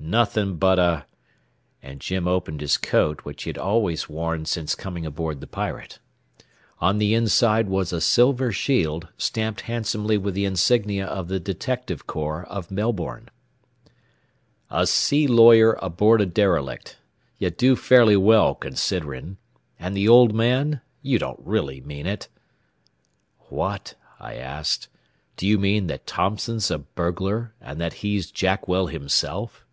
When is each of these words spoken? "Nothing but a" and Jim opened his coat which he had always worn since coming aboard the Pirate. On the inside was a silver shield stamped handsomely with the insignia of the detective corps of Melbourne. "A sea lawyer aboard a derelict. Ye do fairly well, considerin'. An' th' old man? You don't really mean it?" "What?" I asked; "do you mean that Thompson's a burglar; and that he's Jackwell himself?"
"Nothing 0.00 0.56
but 0.56 0.78
a" 0.78 1.04
and 1.82 2.00
Jim 2.00 2.26
opened 2.26 2.62
his 2.62 2.78
coat 2.78 3.22
which 3.24 3.42
he 3.42 3.50
had 3.50 3.58
always 3.58 4.08
worn 4.08 4.46
since 4.46 4.74
coming 4.74 5.04
aboard 5.04 5.40
the 5.40 5.46
Pirate. 5.46 5.98
On 6.80 6.96
the 6.96 7.12
inside 7.12 7.68
was 7.68 7.92
a 7.92 8.00
silver 8.00 8.50
shield 8.50 9.08
stamped 9.18 9.62
handsomely 9.62 10.16
with 10.16 10.32
the 10.32 10.46
insignia 10.46 11.04
of 11.04 11.28
the 11.28 11.40
detective 11.40 12.06
corps 12.06 12.44
of 12.44 12.70
Melbourne. 12.70 13.28
"A 14.70 14.86
sea 14.86 15.26
lawyer 15.26 15.74
aboard 15.82 16.22
a 16.22 16.26
derelict. 16.26 16.96
Ye 17.36 17.50
do 17.50 17.76
fairly 17.76 18.16
well, 18.16 18.54
considerin'. 18.54 19.36
An' 19.78 19.94
th' 19.94 20.08
old 20.08 20.32
man? 20.32 20.80
You 21.02 21.18
don't 21.18 21.40
really 21.42 21.82
mean 21.82 22.06
it?" 22.06 22.28
"What?" 23.50 23.94
I 24.18 24.36
asked; 24.36 24.88
"do 25.36 25.46
you 25.46 25.58
mean 25.58 25.86
that 25.88 26.06
Thompson's 26.06 26.70
a 26.70 26.78
burglar; 26.78 27.52
and 27.60 27.78
that 27.80 27.94
he's 27.94 28.30
Jackwell 28.30 28.86
himself?" 28.86 29.66